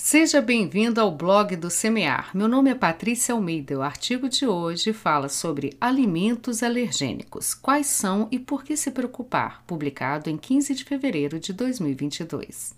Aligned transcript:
Seja 0.00 0.40
bem-vindo 0.40 1.00
ao 1.00 1.10
blog 1.10 1.56
do 1.56 1.68
Semear. 1.68 2.30
Meu 2.32 2.46
nome 2.46 2.70
é 2.70 2.74
Patrícia 2.74 3.34
Almeida. 3.34 3.76
O 3.76 3.82
artigo 3.82 4.28
de 4.28 4.46
hoje 4.46 4.92
fala 4.92 5.28
sobre 5.28 5.76
alimentos 5.80 6.62
alergênicos. 6.62 7.52
Quais 7.52 7.88
são 7.88 8.28
e 8.30 8.38
por 8.38 8.62
que 8.62 8.76
se 8.76 8.92
preocupar? 8.92 9.64
Publicado 9.66 10.30
em 10.30 10.36
15 10.36 10.72
de 10.72 10.84
fevereiro 10.84 11.40
de 11.40 11.52
2022. 11.52 12.76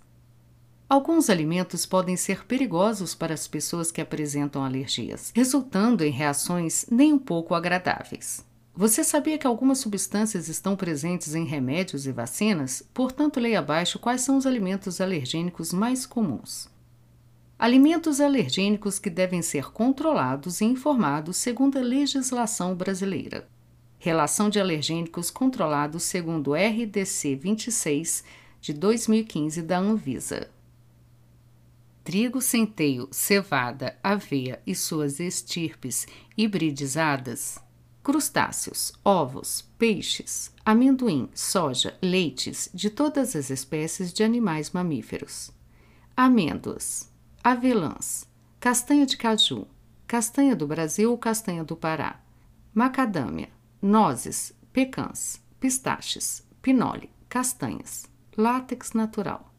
Alguns 0.88 1.29
alimentos 1.29 1.85
podem 1.85 2.17
ser 2.17 2.46
perigosos 2.46 3.14
para 3.14 3.34
as 3.34 3.46
pessoas 3.46 3.93
que 3.93 4.00
apresentam 4.00 4.64
alergias, 4.64 5.30
resultando 5.37 6.02
em 6.02 6.11
reações 6.11 6.87
nem 6.91 7.12
um 7.12 7.18
pouco 7.18 7.55
agradáveis. 7.55 8.43
Você 8.75 9.05
sabia 9.05 9.37
que 9.37 9.46
algumas 9.46 9.77
substâncias 9.77 10.48
estão 10.48 10.75
presentes 10.75 11.34
em 11.34 11.45
remédios 11.45 12.07
e 12.07 12.12
vacinas? 12.12 12.82
Portanto, 12.95 13.39
leia 13.39 13.59
abaixo 13.59 13.98
quais 13.98 14.23
são 14.23 14.39
os 14.39 14.46
alimentos 14.46 15.02
alergênicos 15.02 15.71
mais 15.71 16.07
comuns. 16.07 16.70
Alimentos 17.61 18.22
alergênicos 18.22 18.98
que 18.98 19.10
devem 19.10 19.42
ser 19.42 19.70
controlados 19.70 20.62
e 20.62 20.64
informados 20.64 21.37
segundo 21.37 21.78
a 21.78 21.82
legislação 21.82 22.74
brasileira. 22.74 23.46
Relação 23.98 24.48
de 24.48 24.59
alergênicos 24.59 25.30
controlados 25.30 26.04
segundo 26.04 26.54
RDC 26.54 27.37
26 27.37 28.24
de 28.62 28.73
2015 28.73 29.60
da 29.60 29.78
Anvisa. 29.78 30.48
Trigo, 32.02 32.41
centeio, 32.41 33.06
cevada, 33.10 33.95
aveia 34.02 34.62
e 34.66 34.74
suas 34.74 35.20
estirpes 35.20 36.06
hibridizadas. 36.38 37.59
Crustáceos, 38.02 38.95
ovos, 39.04 39.68
peixes, 39.77 40.51
amendoim, 40.65 41.29
soja, 41.34 41.95
leites 42.01 42.70
de 42.73 42.88
todas 42.88 43.37
as 43.37 43.51
espécies 43.51 44.15
de 44.15 44.23
animais 44.23 44.70
mamíferos. 44.70 45.52
Amêndoas 46.16 47.09
avelãs, 47.43 48.29
castanha 48.59 49.07
de 49.07 49.17
caju, 49.17 49.67
castanha 50.07 50.55
do 50.55 50.67
Brasil 50.67 51.10
ou 51.10 51.16
castanha 51.16 51.65
do 51.65 51.74
Pará, 51.74 52.21
macadâmia, 52.74 53.49
nozes, 53.80 54.52
pecãs, 54.73 55.43
pistaches, 55.59 56.47
pinole, 56.60 57.09
castanhas, 57.30 58.05
látex 58.37 58.93
natural. 58.93 59.51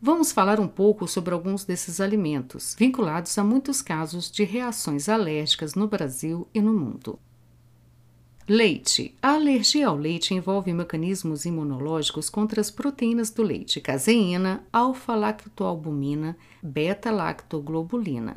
Vamos 0.00 0.32
falar 0.32 0.58
um 0.58 0.68
pouco 0.68 1.06
sobre 1.06 1.34
alguns 1.34 1.64
desses 1.64 2.00
alimentos, 2.00 2.74
vinculados 2.78 3.36
a 3.36 3.44
muitos 3.44 3.82
casos 3.82 4.30
de 4.30 4.44
reações 4.44 5.08
alérgicas 5.08 5.74
no 5.74 5.86
Brasil 5.86 6.48
e 6.54 6.60
no 6.60 6.72
mundo. 6.72 7.18
Leite. 8.46 9.14
A 9.22 9.36
alergia 9.36 9.88
ao 9.88 9.96
leite 9.96 10.34
envolve 10.34 10.70
mecanismos 10.70 11.46
imunológicos 11.46 12.28
contra 12.28 12.60
as 12.60 12.70
proteínas 12.70 13.30
do 13.30 13.42
leite, 13.42 13.80
caseína, 13.80 14.62
alfa-lactoalbumina, 14.70 16.36
beta-lactoglobulina. 16.62 18.36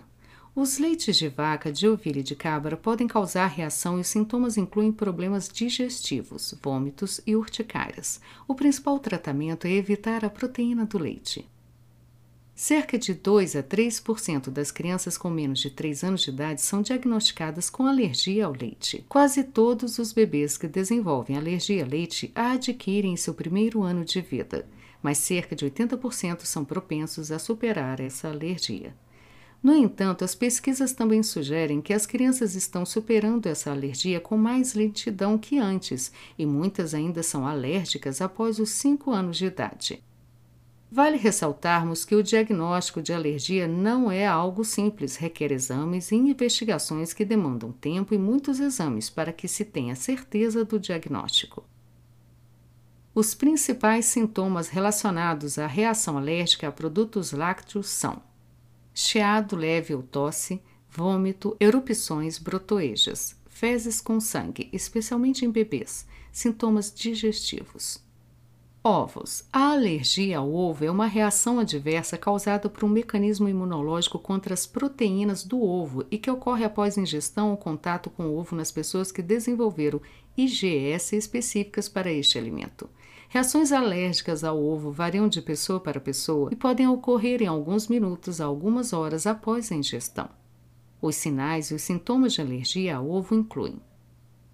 Os 0.56 0.80
leites 0.80 1.18
de 1.18 1.28
vaca, 1.28 1.74
de 1.74 1.90
ovelha 1.90 2.22
e 2.22 2.24
de 2.24 2.38
cabra 2.38 2.78
podem 2.78 3.06
causar 3.06 3.48
reação 3.48 3.98
e 3.98 4.02
os 4.02 4.08
sintomas 4.08 4.56
incluem 4.56 4.94
problemas 4.94 5.50
digestivos, 5.50 6.56
vômitos 6.64 7.20
e 7.28 7.36
urticárias. 7.36 8.22
O 8.48 8.56
principal 8.56 9.00
tratamento 9.00 9.68
é 9.68 9.72
evitar 9.72 10.24
a 10.24 10.30
proteína 10.30 10.86
do 10.86 10.98
leite. 10.98 11.46
Cerca 12.60 12.98
de 12.98 13.14
2 13.14 13.56
a 13.56 13.62
3% 13.62 14.50
das 14.50 14.72
crianças 14.72 15.16
com 15.16 15.30
menos 15.30 15.60
de 15.60 15.70
3 15.70 16.04
anos 16.04 16.22
de 16.22 16.32
idade 16.32 16.60
são 16.60 16.82
diagnosticadas 16.82 17.70
com 17.70 17.86
alergia 17.86 18.48
ao 18.48 18.52
leite. 18.52 19.06
Quase 19.08 19.44
todos 19.44 20.00
os 20.00 20.12
bebês 20.12 20.58
que 20.58 20.68
desenvolvem 20.68 21.38
alergia 21.38 21.84
ao 21.84 21.90
leite 21.90 22.32
a 22.34 22.54
adquirem 22.54 23.14
em 23.14 23.16
seu 23.16 23.36
primeiro 23.36 23.84
ano 23.84 24.04
de 24.04 24.22
vida, 24.22 24.68
mas 25.04 25.20
cerca 25.20 25.56
de 25.56 25.68
80% 25.68 26.46
são 26.46 26.66
propensos 26.66 27.32
a 27.32 27.38
superar 27.38 28.00
essa 28.00 28.28
alergia. 28.28 28.96
No 29.62 29.76
entanto, 29.76 30.26
as 30.26 30.34
pesquisas 30.34 30.94
também 30.94 31.22
sugerem 31.22 31.80
que 31.80 31.94
as 31.94 32.08
crianças 32.08 32.56
estão 32.56 32.88
superando 32.88 33.46
essa 33.46 33.70
alergia 33.70 34.20
com 34.20 34.36
mais 34.36 34.74
lentidão 34.74 35.38
que 35.38 35.60
antes 35.60 36.12
e 36.36 36.44
muitas 36.44 36.96
ainda 36.96 37.22
são 37.22 37.46
alérgicas 37.46 38.20
após 38.20 38.58
os 38.58 38.72
5 38.72 39.12
anos 39.12 39.38
de 39.38 39.46
idade. 39.46 40.02
Vale 40.90 41.18
ressaltarmos 41.18 42.06
que 42.06 42.16
o 42.16 42.24
diagnóstico 42.24 43.02
de 43.02 43.12
alergia 43.12 43.68
não 43.68 44.10
é 44.10 44.26
algo 44.26 44.64
simples, 44.64 45.18
requer 45.18 45.52
exames 45.52 46.12
e 46.12 46.16
investigações 46.16 47.12
que 47.12 47.26
demandam 47.26 47.74
tempo 47.74 48.14
e 48.14 48.18
muitos 48.18 48.62
exames 48.62 49.10
para 49.10 49.34
que 49.34 49.50
se 49.50 49.66
tenha 49.66 49.96
certeza 49.96 50.64
do 50.64 50.80
diagnóstico. 50.80 51.66
Os 53.14 53.34
principais 53.34 54.06
sintomas 54.06 54.70
relacionados 54.70 55.60
à 55.60 55.68
reação 55.68 56.18
alérgica 56.18 56.70
a 56.70 56.72
produtos 56.72 57.34
lácteos 57.34 57.90
são 57.90 58.22
chiado 58.94 59.56
leve 59.56 59.94
ou 59.94 60.02
tosse, 60.02 60.62
vômito, 60.90 61.58
erupções, 61.60 62.40
brotoejas, 62.40 63.36
fezes 63.48 64.00
com 64.00 64.20
sangue, 64.20 64.70
especialmente 64.72 65.44
em 65.44 65.52
bebês, 65.52 66.08
sintomas 66.32 66.94
digestivos. 66.94 68.07
Ovos. 68.90 69.44
A 69.52 69.74
alergia 69.74 70.38
ao 70.38 70.50
ovo 70.50 70.86
é 70.86 70.90
uma 70.90 71.08
reação 71.08 71.60
adversa 71.60 72.18
causada 72.18 72.70
por 72.70 72.86
um 72.86 72.88
mecanismo 72.88 73.50
imunológico 73.50 74.18
contra 74.18 74.54
as 74.54 74.66
proteínas 74.66 75.44
do 75.44 75.62
ovo 75.62 76.06
e 76.10 76.18
que 76.18 76.32
ocorre 76.32 76.64
após 76.64 76.98
ingestão 76.98 77.52
ou 77.52 77.58
contato 77.58 78.10
com 78.10 78.28
o 78.28 78.38
ovo 78.38 78.56
nas 78.56 78.72
pessoas 78.72 79.12
que 79.12 79.22
desenvolveram 79.22 80.00
IgS 80.38 81.12
específicas 81.12 81.90
para 81.90 82.10
este 82.10 82.38
alimento. 82.38 82.90
Reações 83.28 83.74
alérgicas 83.74 84.46
ao 84.46 84.58
ovo 84.58 84.90
variam 84.90 85.28
de 85.28 85.42
pessoa 85.42 85.82
para 85.82 86.00
pessoa 86.00 86.48
e 86.54 86.56
podem 86.56 86.88
ocorrer 86.88 87.42
em 87.42 87.48
alguns 87.48 87.90
minutos 87.90 88.40
a 88.40 88.46
algumas 88.46 88.94
horas 88.94 89.28
após 89.28 89.70
a 89.70 89.76
ingestão. 89.76 90.30
Os 91.02 91.18
sinais 91.18 91.72
e 91.72 91.74
os 91.74 91.82
sintomas 91.82 92.32
de 92.32 92.40
alergia 92.40 92.96
ao 92.96 93.10
ovo 93.10 93.36
incluem 93.36 93.82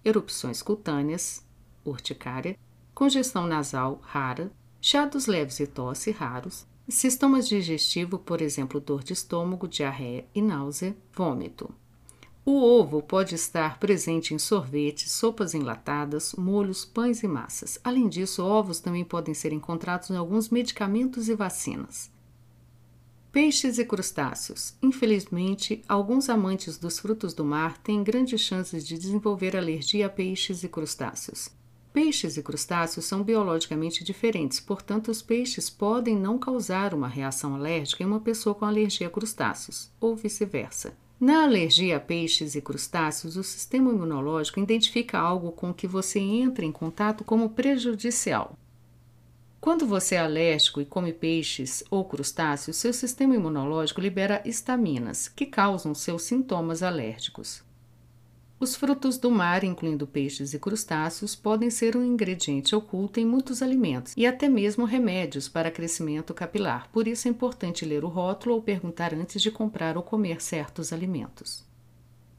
erupções 0.04 0.60
cutâneas, 0.60 1.46
urticária, 1.84 2.58
congestão 2.94 3.46
nasal 3.46 4.00
rara, 4.02 4.52
chados 4.80 5.26
leves 5.26 5.60
e 5.60 5.66
tosse 5.66 6.10
raros, 6.10 6.66
sistemas 6.88 7.48
digestivo, 7.48 8.18
por 8.18 8.40
exemplo, 8.40 8.80
dor 8.80 9.02
de 9.02 9.12
estômago, 9.12 9.66
diarreia 9.66 10.26
e 10.34 10.40
náusea, 10.40 10.96
vômito. 11.12 11.74
O 12.46 12.60
ovo 12.60 13.02
pode 13.02 13.34
estar 13.34 13.78
presente 13.78 14.34
em 14.34 14.38
sorvetes, 14.38 15.10
sopas 15.10 15.54
enlatadas, 15.54 16.34
molhos, 16.34 16.84
pães 16.84 17.22
e 17.22 17.26
massas. 17.26 17.78
Além 17.82 18.06
disso, 18.06 18.44
ovos 18.44 18.80
também 18.80 19.02
podem 19.02 19.32
ser 19.32 19.50
encontrados 19.50 20.10
em 20.10 20.16
alguns 20.16 20.50
medicamentos 20.50 21.30
e 21.30 21.34
vacinas. 21.34 22.12
Peixes 23.32 23.78
e 23.78 23.84
crustáceos. 23.84 24.76
Infelizmente, 24.82 25.82
alguns 25.88 26.28
amantes 26.28 26.76
dos 26.76 26.98
frutos 26.98 27.32
do 27.32 27.46
mar 27.46 27.78
têm 27.78 28.04
grandes 28.04 28.42
chances 28.42 28.86
de 28.86 28.98
desenvolver 28.98 29.56
alergia 29.56 30.06
a 30.06 30.10
peixes 30.10 30.62
e 30.62 30.68
crustáceos. 30.68 31.48
Peixes 31.94 32.36
e 32.36 32.42
crustáceos 32.42 33.04
são 33.04 33.22
biologicamente 33.22 34.02
diferentes, 34.02 34.58
portanto, 34.58 35.12
os 35.12 35.22
peixes 35.22 35.70
podem 35.70 36.16
não 36.16 36.36
causar 36.36 36.92
uma 36.92 37.06
reação 37.06 37.54
alérgica 37.54 38.02
em 38.02 38.06
uma 38.06 38.18
pessoa 38.18 38.52
com 38.52 38.64
alergia 38.64 39.06
a 39.06 39.10
crustáceos, 39.10 39.92
ou 40.00 40.16
vice-versa. 40.16 40.96
Na 41.20 41.44
alergia 41.44 41.98
a 41.98 42.00
peixes 42.00 42.56
e 42.56 42.60
crustáceos, 42.60 43.36
o 43.36 43.44
sistema 43.44 43.92
imunológico 43.92 44.58
identifica 44.58 45.20
algo 45.20 45.52
com 45.52 45.72
que 45.72 45.86
você 45.86 46.18
entra 46.18 46.64
em 46.64 46.72
contato 46.72 47.22
como 47.22 47.50
prejudicial. 47.50 48.58
Quando 49.60 49.86
você 49.86 50.16
é 50.16 50.18
alérgico 50.18 50.80
e 50.80 50.84
come 50.84 51.12
peixes 51.12 51.84
ou 51.92 52.04
crustáceos, 52.04 52.76
seu 52.76 52.92
sistema 52.92 53.36
imunológico 53.36 54.00
libera 54.00 54.42
estaminas, 54.44 55.28
que 55.28 55.46
causam 55.46 55.94
seus 55.94 56.24
sintomas 56.24 56.82
alérgicos. 56.82 57.62
Os 58.64 58.74
frutos 58.74 59.18
do 59.18 59.30
mar, 59.30 59.62
incluindo 59.62 60.06
peixes 60.06 60.54
e 60.54 60.58
crustáceos, 60.58 61.36
podem 61.36 61.68
ser 61.68 61.98
um 61.98 62.02
ingrediente 62.02 62.74
oculto 62.74 63.20
em 63.20 63.26
muitos 63.26 63.60
alimentos 63.60 64.14
e 64.16 64.26
até 64.26 64.48
mesmo 64.48 64.86
remédios 64.86 65.50
para 65.50 65.70
crescimento 65.70 66.32
capilar. 66.32 66.88
Por 66.90 67.06
isso 67.06 67.28
é 67.28 67.30
importante 67.30 67.84
ler 67.84 68.04
o 68.04 68.08
rótulo 68.08 68.54
ou 68.54 68.62
perguntar 68.62 69.12
antes 69.12 69.42
de 69.42 69.50
comprar 69.50 69.98
ou 69.98 70.02
comer 70.02 70.40
certos 70.40 70.94
alimentos. 70.94 71.62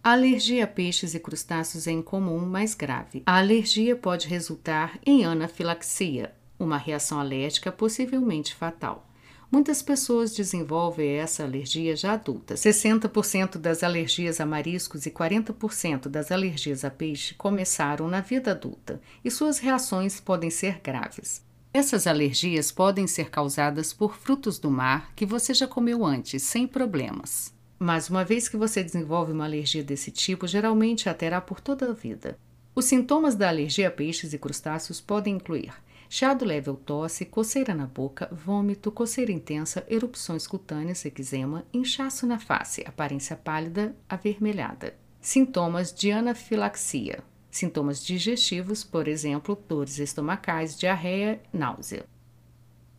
A 0.03 0.13
alergia 0.13 0.63
a 0.63 0.67
peixes 0.67 1.13
e 1.13 1.19
crustáceos 1.19 1.85
é 1.85 1.91
incomum, 1.91 2.39
mas 2.39 2.73
grave. 2.73 3.21
A 3.23 3.37
alergia 3.37 3.95
pode 3.95 4.27
resultar 4.27 4.97
em 5.05 5.25
anafilaxia, 5.25 6.33
uma 6.57 6.79
reação 6.79 7.19
alérgica 7.19 7.71
possivelmente 7.71 8.55
fatal. 8.55 9.07
Muitas 9.51 9.81
pessoas 9.81 10.33
desenvolvem 10.33 11.11
essa 11.11 11.43
alergia 11.43 11.95
já 11.95 12.13
adulta. 12.13 12.55
60% 12.55 13.57
das 13.57 13.83
alergias 13.83 14.41
a 14.41 14.45
mariscos 14.45 15.05
e 15.05 15.11
40% 15.11 16.07
das 16.07 16.31
alergias 16.31 16.83
a 16.83 16.89
peixe 16.89 17.33
começaram 17.35 18.07
na 18.07 18.21
vida 18.21 18.51
adulta 18.51 18.99
e 19.23 19.29
suas 19.29 19.59
reações 19.59 20.19
podem 20.19 20.49
ser 20.49 20.79
graves. 20.81 21.43
Essas 21.73 22.07
alergias 22.07 22.71
podem 22.71 23.05
ser 23.05 23.29
causadas 23.29 23.91
por 23.91 24.15
frutos 24.15 24.57
do 24.57 24.71
mar 24.71 25.11
que 25.15 25.25
você 25.25 25.53
já 25.53 25.67
comeu 25.67 26.05
antes, 26.05 26.41
sem 26.41 26.65
problemas. 26.65 27.53
Mas 27.77 28.09
uma 28.09 28.23
vez 28.23 28.47
que 28.47 28.55
você 28.55 28.81
desenvolve 28.81 29.33
uma 29.33 29.43
alergia 29.43 29.83
desse 29.83 30.09
tipo, 30.09 30.47
geralmente 30.47 31.09
a 31.09 31.13
terá 31.13 31.41
por 31.41 31.59
toda 31.59 31.89
a 31.89 31.93
vida. 31.93 32.37
Os 32.73 32.85
sintomas 32.85 33.35
da 33.35 33.49
alergia 33.49 33.89
a 33.89 33.91
peixes 33.91 34.33
e 34.33 34.37
crustáceos 34.37 35.01
podem 35.01 35.35
incluir 35.35 35.73
chiado 36.09 36.45
leve 36.45 36.69
ou 36.69 36.75
tosse, 36.75 37.25
coceira 37.25 37.73
na 37.73 37.85
boca, 37.85 38.29
vômito, 38.31 38.91
coceira 38.91 39.31
intensa, 39.31 39.85
erupções 39.89 40.47
cutâneas, 40.47 41.05
eczema, 41.05 41.65
inchaço 41.73 42.25
na 42.25 42.39
face, 42.39 42.83
aparência 42.87 43.35
pálida, 43.35 43.95
avermelhada. 44.07 44.95
Sintomas 45.21 45.93
de 45.93 46.11
anafilaxia. 46.11 47.23
Sintomas 47.49 48.03
digestivos, 48.03 48.83
por 48.83 49.07
exemplo, 49.07 49.57
dores 49.67 49.97
estomacais, 49.97 50.77
diarreia, 50.77 51.41
náusea. 51.53 52.05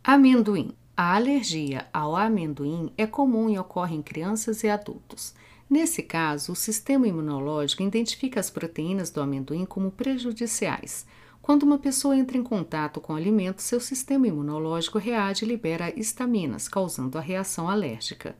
Amendoim. 0.03 0.73
A 0.95 1.15
alergia 1.15 1.87
ao 1.93 2.15
amendoim 2.15 2.91
é 2.97 3.05
comum 3.05 3.51
e 3.51 3.59
ocorre 3.59 3.95
em 3.95 4.01
crianças 4.01 4.63
e 4.63 4.67
adultos. 4.67 5.35
Nesse 5.69 6.01
caso, 6.01 6.53
o 6.53 6.55
sistema 6.55 7.07
imunológico 7.07 7.83
identifica 7.83 8.39
as 8.39 8.49
proteínas 8.49 9.11
do 9.11 9.21
amendoim 9.21 9.63
como 9.63 9.91
prejudiciais. 9.91 11.05
Quando 11.47 11.63
uma 11.63 11.77
pessoa 11.77 12.13
entra 12.13 12.37
em 12.37 12.43
contato 12.43 12.99
com 12.99 13.15
alimento, 13.15 13.61
seu 13.61 13.79
sistema 13.79 14.27
imunológico 14.27 14.97
reage 14.97 15.45
e 15.45 15.47
libera 15.47 15.97
estaminas, 15.97 16.67
causando 16.67 17.17
a 17.17 17.21
reação 17.21 17.69
alérgica. 17.69 18.35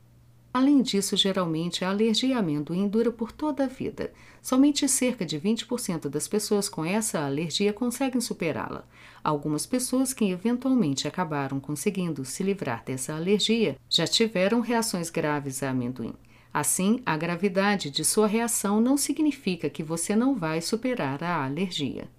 Além 0.54 0.82
disso, 0.82 1.16
geralmente 1.16 1.86
a 1.86 1.90
alergia 1.90 2.36
a 2.36 2.40
amendoim 2.40 2.86
dura 2.86 3.10
por 3.10 3.32
toda 3.32 3.64
a 3.64 3.68
vida. 3.68 4.12
Somente 4.42 4.90
cerca 4.90 5.26
de 5.26 5.40
20% 5.40 6.10
das 6.10 6.28
pessoas 6.28 6.68
com 6.68 6.84
essa 6.84 7.22
alergia 7.22 7.72
conseguem 7.72 8.20
superá-la. 8.20 8.86
Algumas 9.24 9.66
pessoas 9.66 10.14
que 10.14 10.30
eventualmente 10.30 11.08
acabaram 11.08 11.62
conseguindo 11.62 12.26
se 12.26 12.44
livrar 12.44 12.84
dessa 12.84 13.16
alergia 13.16 13.78
já 13.90 14.06
tiveram 14.06 14.60
reações 14.60 15.10
graves 15.10 15.64
a 15.64 15.70
amendoim. 15.70 16.14
Assim, 16.54 17.02
a 17.06 17.16
gravidade 17.16 17.90
de 17.90 18.04
sua 18.04 18.28
reação 18.28 18.82
não 18.82 18.98
significa 18.98 19.70
que 19.70 19.82
você 19.82 20.14
não 20.14 20.36
vai 20.36 20.60
superar 20.60 21.24
a 21.24 21.46
alergia. 21.46 22.10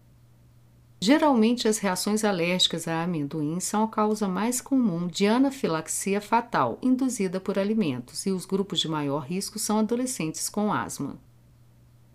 Geralmente, 1.01 1.69
as 1.69 1.79
reações 1.79 2.25
alérgicas 2.25 2.89
a 2.89 3.05
amendoim 3.05 3.61
são 3.61 3.85
a 3.85 3.89
causa 3.89 4.27
mais 4.27 4.61
comum 4.61 5.07
de 5.07 5.29
anafilaxia 5.29 6.21
fatal 6.21 6.77
induzida 6.83 7.39
por 7.39 7.57
alimentos, 7.57 8.27
e 8.27 8.33
os 8.33 8.45
grupos 8.45 8.81
de 8.81 8.89
maior 8.89 9.21
risco 9.21 9.61
são 9.61 9.79
adolescentes 9.79 10.49
com 10.49 10.73
asma. 10.73 11.17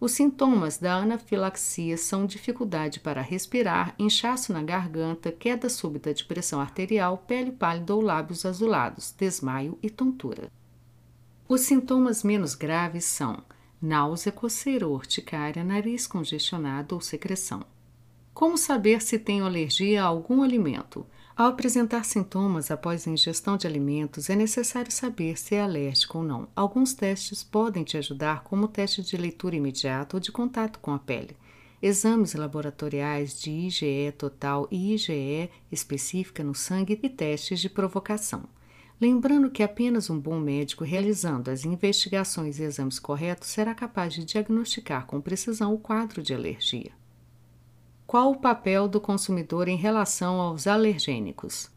Os 0.01 0.11
sintomas 0.11 0.77
da 0.77 0.95
anafilaxia 0.95 1.95
são 1.95 2.25
dificuldade 2.25 2.99
para 2.99 3.21
respirar, 3.21 3.95
inchaço 3.97 4.51
na 4.51 4.61
garganta, 4.61 5.31
queda 5.31 5.69
súbita 5.69 6.13
de 6.13 6.25
pressão 6.25 6.59
arterial, 6.59 7.19
pele 7.19 7.53
pálida 7.53 7.95
ou 7.95 8.01
lábios 8.01 8.45
azulados, 8.45 9.15
desmaio 9.17 9.79
e 9.81 9.89
tontura. 9.89 10.51
Os 11.47 11.61
sintomas 11.61 12.21
menos 12.21 12.53
graves 12.53 13.05
são 13.05 13.45
náusea, 13.81 14.29
coceira 14.29 14.85
ou 14.85 14.93
urticária, 14.93 15.63
nariz 15.63 16.05
congestionado 16.05 16.95
ou 16.95 16.99
secreção. 16.99 17.63
Como 18.33 18.57
saber 18.57 18.99
se 18.99 19.19
tenho 19.19 19.45
alergia 19.45 20.03
a 20.03 20.07
algum 20.07 20.41
alimento? 20.41 21.05
Ao 21.35 21.47
apresentar 21.47 22.03
sintomas 22.03 22.71
após 22.71 23.07
a 23.07 23.11
ingestão 23.11 23.55
de 23.55 23.67
alimentos, 23.67 24.27
é 24.27 24.35
necessário 24.35 24.91
saber 24.91 25.37
se 25.37 25.53
é 25.53 25.61
alérgico 25.61 26.17
ou 26.17 26.23
não. 26.23 26.47
Alguns 26.55 26.95
testes 26.95 27.43
podem 27.43 27.83
te 27.83 27.95
ajudar, 27.95 28.43
como 28.43 28.65
o 28.65 28.67
teste 28.67 29.03
de 29.03 29.15
leitura 29.17 29.55
imediata 29.55 30.15
ou 30.15 30.19
de 30.19 30.31
contato 30.31 30.79
com 30.79 30.91
a 30.91 30.99
pele. 30.99 31.37
Exames 31.79 32.33
laboratoriais 32.33 33.39
de 33.39 33.51
IgE 33.51 34.11
total 34.17 34.67
e 34.71 34.95
IgE 34.95 35.51
específica 35.71 36.43
no 36.43 36.55
sangue 36.55 36.99
e 37.03 37.09
testes 37.09 37.59
de 37.59 37.69
provocação. 37.69 38.45
Lembrando 38.99 39.51
que 39.51 39.61
apenas 39.61 40.09
um 40.09 40.19
bom 40.19 40.39
médico 40.39 40.83
realizando 40.83 41.51
as 41.51 41.65
investigações 41.65 42.57
e 42.57 42.63
exames 42.63 42.97
corretos 42.97 43.49
será 43.49 43.75
capaz 43.75 44.13
de 44.13 44.25
diagnosticar 44.25 45.05
com 45.05 45.21
precisão 45.21 45.73
o 45.73 45.77
quadro 45.77 46.23
de 46.23 46.33
alergia. 46.33 47.02
Qual 48.13 48.29
o 48.29 48.37
papel 48.37 48.87
do 48.87 49.01
consumidor 49.01 49.67
em 49.67 49.75
relação 49.75 50.39
aos 50.39 50.67
alergênicos? 50.67 51.71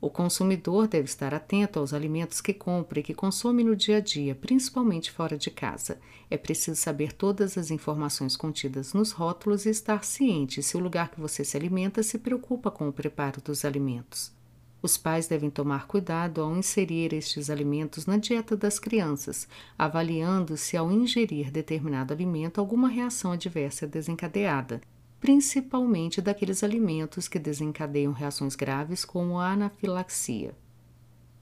O 0.00 0.08
consumidor 0.08 0.86
deve 0.86 1.06
estar 1.06 1.34
atento 1.34 1.80
aos 1.80 1.92
alimentos 1.92 2.40
que 2.40 2.54
compra 2.54 3.00
e 3.00 3.02
que 3.02 3.12
consome 3.12 3.64
no 3.64 3.74
dia 3.74 3.96
a 3.96 4.00
dia, 4.00 4.36
principalmente 4.36 5.10
fora 5.10 5.36
de 5.36 5.50
casa. 5.50 5.98
É 6.30 6.36
preciso 6.36 6.80
saber 6.80 7.12
todas 7.12 7.58
as 7.58 7.72
informações 7.72 8.36
contidas 8.36 8.94
nos 8.94 9.10
rótulos 9.10 9.66
e 9.66 9.70
estar 9.70 10.04
ciente 10.04 10.62
se 10.62 10.76
o 10.76 10.80
lugar 10.80 11.10
que 11.10 11.20
você 11.20 11.44
se 11.44 11.56
alimenta 11.56 12.04
se 12.04 12.20
preocupa 12.20 12.70
com 12.70 12.88
o 12.88 12.92
preparo 12.92 13.40
dos 13.40 13.64
alimentos. 13.64 14.32
Os 14.80 14.96
pais 14.96 15.26
devem 15.26 15.50
tomar 15.50 15.88
cuidado 15.88 16.40
ao 16.40 16.56
inserir 16.56 17.12
estes 17.12 17.50
alimentos 17.50 18.06
na 18.06 18.16
dieta 18.16 18.56
das 18.56 18.78
crianças, 18.78 19.48
avaliando 19.76 20.56
se 20.56 20.76
ao 20.76 20.88
ingerir 20.92 21.50
determinado 21.50 22.14
alimento 22.14 22.60
alguma 22.60 22.88
reação 22.88 23.32
adversa 23.32 23.86
é 23.86 23.88
desencadeada 23.88 24.80
principalmente 25.20 26.22
daqueles 26.22 26.64
alimentos 26.64 27.28
que 27.28 27.38
desencadeiam 27.38 28.12
reações 28.12 28.56
graves, 28.56 29.04
como 29.04 29.38
a 29.38 29.52
anafilaxia. 29.52 30.54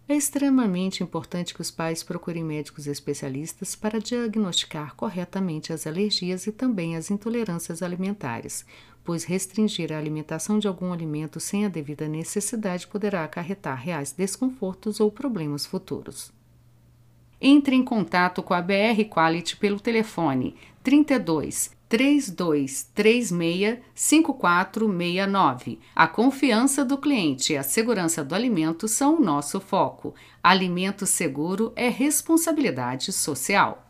É 0.08 0.16
extremamente 0.16 1.02
importante 1.02 1.52
que 1.54 1.60
os 1.60 1.70
pais 1.70 2.02
procurem 2.02 2.42
médicos 2.42 2.86
especialistas 2.86 3.76
para 3.76 4.00
diagnosticar 4.00 4.96
corretamente 4.96 5.70
as 5.70 5.86
alergias 5.86 6.46
e 6.46 6.52
também 6.52 6.96
as 6.96 7.10
intolerâncias 7.10 7.82
alimentares, 7.82 8.64
pois 9.04 9.24
restringir 9.24 9.92
a 9.92 9.98
alimentação 9.98 10.58
de 10.58 10.66
algum 10.66 10.94
alimento 10.94 11.38
sem 11.38 11.66
a 11.66 11.68
devida 11.68 12.08
necessidade 12.08 12.86
poderá 12.86 13.22
acarretar 13.22 13.78
reais 13.78 14.10
desconfortos 14.12 14.98
ou 14.98 15.12
problemas 15.12 15.66
futuros. 15.66 16.32
Entre 17.40 17.76
em 17.76 17.84
contato 17.84 18.42
com 18.42 18.54
a 18.54 18.62
BR 18.62 19.04
Quality 19.10 19.56
pelo 19.58 19.78
telefone 19.78 20.56
32 20.82 21.77
3236 21.88 23.80
5469. 23.94 25.78
A 25.94 26.06
confiança 26.06 26.84
do 26.84 26.98
cliente 26.98 27.54
e 27.54 27.56
a 27.56 27.62
segurança 27.62 28.22
do 28.22 28.34
alimento 28.34 28.86
são 28.86 29.16
o 29.16 29.24
nosso 29.24 29.58
foco. 29.60 30.14
Alimento 30.42 31.06
seguro 31.06 31.72
é 31.74 31.88
responsabilidade 31.88 33.12
social. 33.12 33.84